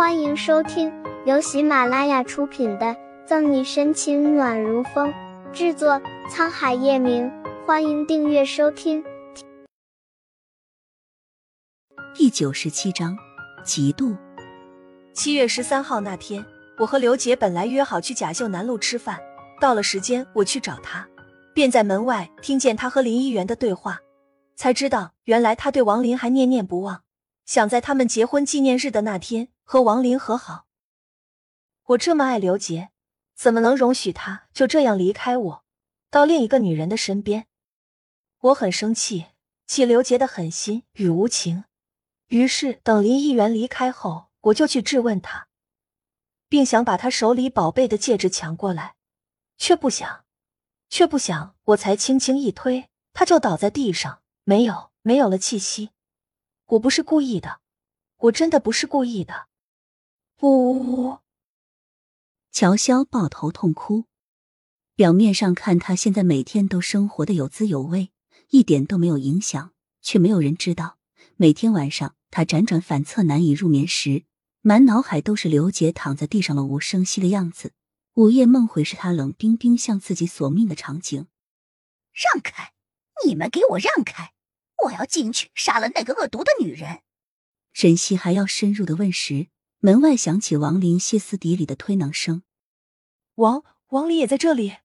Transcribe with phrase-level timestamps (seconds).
[0.00, 0.90] 欢迎收听
[1.26, 2.86] 由喜马拉雅出品的
[3.26, 5.12] 《赠你深情暖如风》，
[5.52, 7.30] 制作沧海夜明。
[7.66, 9.04] 欢迎订阅收听。
[12.14, 13.14] 第九十七章，
[13.62, 14.16] 嫉妒。
[15.12, 16.42] 七月十三号那天，
[16.78, 19.20] 我和刘杰本来约好去甲秀南路吃饭，
[19.60, 21.06] 到了时间我去找他，
[21.52, 23.98] 便在门外听见他和林一元的对话，
[24.56, 27.02] 才知道原来他对王林还念念不忘，
[27.46, 29.48] 想在他们结婚纪念日的那天。
[29.72, 30.66] 和王林和好，
[31.84, 32.90] 我这么爱刘杰，
[33.36, 35.64] 怎么能容许他就这样离开我，
[36.10, 37.46] 到另一个女人的身边？
[38.40, 39.26] 我很生气，
[39.68, 41.66] 气刘杰的狠心与无情。
[42.26, 45.46] 于是等林议员离开后，我就去质问他，
[46.48, 48.96] 并想把他手里宝贝的戒指抢过来，
[49.56, 50.24] 却不想，
[50.88, 55.90] 却不想，我才轻轻一推，他就倒在地上，没有，没有了气息。
[56.70, 57.60] 我不是故意的，
[58.18, 59.48] 我真的不是故意的。
[60.40, 61.18] 呜呜呜，
[62.52, 64.04] 乔潇抱头痛哭。
[64.94, 68.12] 表面上看，他现在每天都生活的有滋有味，
[68.50, 70.98] 一点都没有影响，却没有人知道，
[71.34, 74.24] 每天晚上他辗转反侧难以入眠时，
[74.60, 77.72] 满脑海都是刘杰躺在地上了无声息的样子。
[78.14, 81.26] 午夜梦回是他冷冰冰向自己索命的场景。
[82.12, 82.74] 让开！
[83.26, 84.34] 你们给我让开！
[84.86, 87.02] 我要进去杀了那个恶毒的女人！
[87.72, 89.48] 沈西还要深入的问时。
[89.82, 92.42] 门外响起王林歇斯底里的推搡声，
[93.36, 94.76] 王王林也在这里。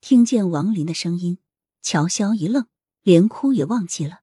[0.00, 1.40] 听见王林的声音，
[1.82, 2.68] 乔潇一愣，
[3.02, 4.22] 连哭也忘记了，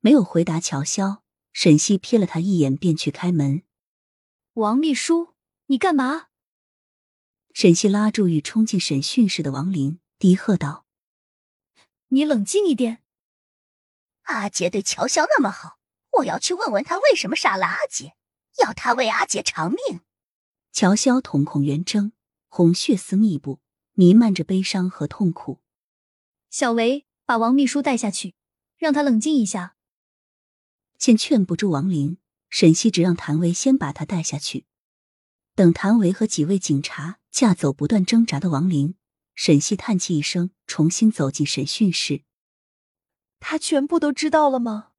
[0.00, 1.20] 没有回答乔潇。
[1.52, 3.62] 沈西瞥了他一眼，便去开门。
[4.54, 5.34] 王秘书，
[5.66, 6.26] 你干嘛？
[7.54, 10.86] 沈西拉住欲冲进审讯室的王林，低喝道
[12.10, 13.04] ：“你冷静一点。
[14.26, 15.78] 阿杰对乔潇那么好，
[16.18, 18.14] 我要去问问他为什么杀了阿杰。”
[18.62, 20.00] 要他为阿姐偿命。
[20.72, 22.12] 乔潇瞳孔圆睁，
[22.48, 23.60] 红血丝密布，
[23.92, 25.60] 弥漫着悲伤和痛苦。
[26.48, 28.34] 小维，把王秘书带下去，
[28.78, 29.76] 让他冷静一下。
[30.96, 32.16] 见劝不住王林，
[32.48, 34.64] 沈西只让谭维先把他带下去。
[35.54, 38.94] 等谭维和几位警察架走不断挣扎的王林，
[39.34, 42.22] 沈西叹气一声，重新走进审讯室。
[43.40, 44.92] 他全部都知道了吗？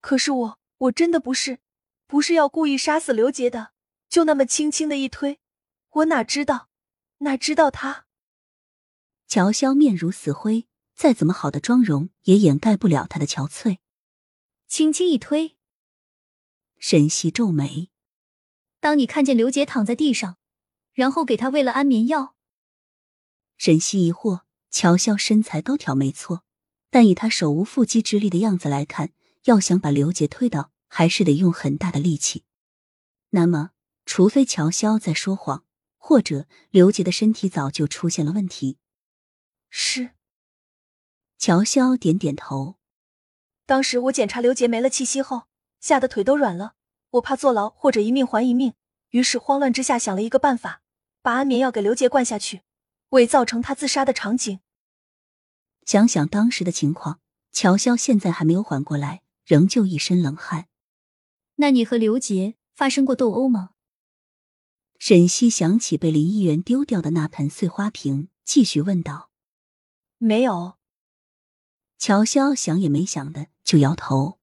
[0.00, 1.60] 可是我，我真的不是。
[2.08, 3.72] 不是要故意杀死刘杰的，
[4.08, 5.40] 就那么轻轻的一推，
[5.90, 6.68] 我哪知道，
[7.18, 8.06] 哪知道他？
[9.26, 13.78] 乔潇面如死灰，再怎么好的妆容也掩盖不了他的憔悴。
[14.68, 15.56] 轻轻一推，
[16.78, 17.90] 沈西皱眉。
[18.78, 20.38] 当你看见刘杰躺在地上，
[20.92, 22.36] 然后给他喂了安眠药。
[23.56, 26.44] 沈西疑惑，乔潇身材高挑没错，
[26.90, 29.10] 但以他手无缚鸡之力的样子来看，
[29.44, 30.70] 要想把刘杰推倒。
[30.88, 32.44] 还是得用很大的力气。
[33.30, 33.72] 那么，
[34.06, 35.64] 除非乔潇在说谎，
[35.98, 38.78] 或者刘杰的身体早就出现了问题。
[39.68, 40.12] 是。
[41.38, 42.76] 乔潇点点头。
[43.66, 45.48] 当时我检查刘杰没了气息后，
[45.80, 46.74] 吓得腿都软了。
[47.10, 48.74] 我怕坐牢或者一命还一命，
[49.10, 50.82] 于是慌乱之下想了一个办法，
[51.20, 52.62] 把安眠药给刘杰灌下去，
[53.10, 54.60] 伪造成他自杀的场景。
[55.86, 57.20] 想想当时的情况，
[57.52, 60.66] 乔潇现在还没有缓过来，仍旧一身冷汗。
[61.54, 63.70] 那你和刘杰发生过斗殴吗？
[64.98, 69.30] 沈西想起被林议员丢掉的那盆碎花瓶，继续问道
[70.18, 70.74] ：“没有。”
[71.98, 74.40] 乔潇想也没想的就摇头。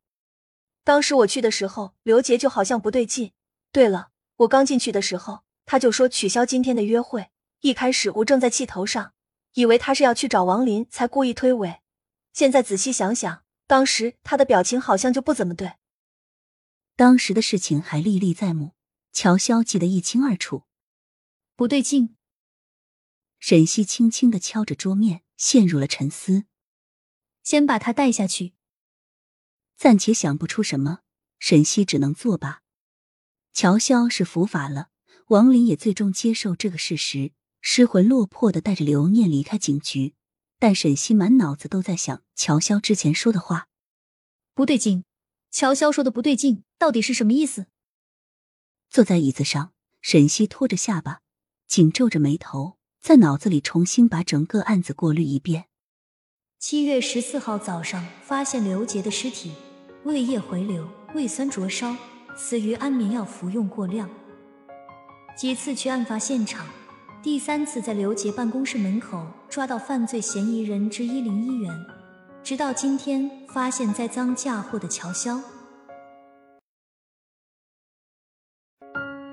[0.85, 3.33] 当时我去的时候，刘杰就好像不对劲。
[3.73, 7.31] 对了，我刚进去的时候，他就说取消今天的约会。
[7.59, 9.13] 一开始我正在气头上，
[9.53, 11.79] 以为他是要去找王林，才故意推诿。
[12.33, 15.73] 现在仔细想想，当时他的表情好像就不怎么对。
[16.95, 18.73] 当时的事情还历历在目，
[19.11, 20.63] 乔潇记得一清二楚。
[21.55, 22.15] 不对劲。
[23.39, 26.45] 沈西轻轻的敲着桌面，陷入了沉思。
[27.43, 28.53] 先把他带下去。
[29.75, 30.99] 暂且想不出什么，
[31.39, 32.61] 沈西只能作罢。
[33.51, 34.89] 乔潇是伏法了，
[35.27, 37.33] 王林也最终接受这个事实，
[37.65, 40.13] 失魂落魄的带着刘念离开警局。
[40.59, 43.67] 但沈西满脑子都在想乔潇之前说的话，
[44.53, 45.05] 不对劲。
[45.49, 47.67] 乔潇说的不对劲，到底是什么意思？
[48.89, 49.71] 坐在椅子上，
[50.01, 51.21] 沈西拖着下巴，
[51.65, 55.65] 紧皱着眉头，在脑子里重新把整个案子过滤一遍。
[56.59, 59.53] 七月十四号早上，发现刘杰的尸体，
[60.03, 61.95] 胃液回流，胃酸灼烧，
[62.37, 64.09] 死于安眠药服用过量。
[65.37, 66.65] 几次去案发现场，
[67.23, 71.73] 第三次在刘杰办公室门口抓到犯罪嫌疑人之一林一元。
[72.43, 75.41] 直到今天，发现栽赃嫁祸的乔潇。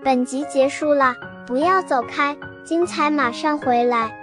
[0.05, 1.17] 本集结束了，
[1.49, 4.20] 不要走开，精彩马上回来。